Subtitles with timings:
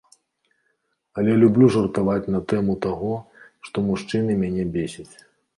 [1.21, 3.13] Але люблю жартаваць на тэму таго,
[3.69, 5.11] што мужчыны мяне бесяць.